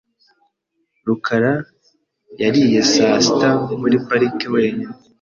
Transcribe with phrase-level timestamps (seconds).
[1.07, 1.53] rukara
[2.41, 4.93] yariye saa sita muri parike wenyine.